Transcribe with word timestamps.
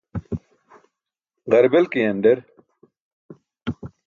Ġarbel 1.51 1.85
ke 1.91 1.99
yanḍar 2.03 2.39